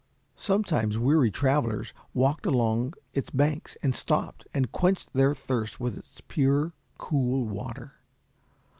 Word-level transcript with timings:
Sometimes 0.39 0.97
weary 0.97 1.29
travellers 1.29 1.93
walked 2.11 2.47
along 2.47 2.95
its 3.13 3.29
banks, 3.29 3.77
and 3.83 3.93
stooped 3.93 4.47
and 4.51 4.71
quenched 4.71 5.13
their 5.13 5.35
thirst 5.35 5.79
with 5.79 5.95
its 5.95 6.21
pure, 6.27 6.73
cool 6.97 7.45
water. 7.45 7.93